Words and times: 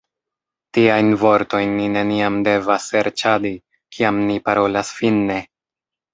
Tiajn 0.77 1.11
vortojn 1.23 1.75
ni 1.81 1.85
neniam 1.97 2.39
devas 2.47 2.89
serĉadi, 2.93 3.53
kiam 3.99 4.19
ni 4.31 4.41
parolas 4.49 4.93
finne. 5.03 5.39